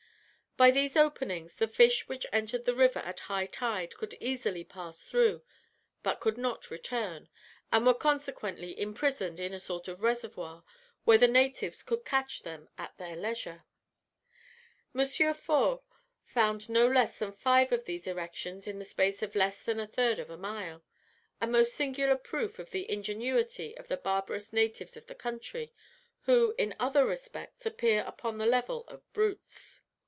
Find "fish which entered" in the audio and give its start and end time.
1.67-2.65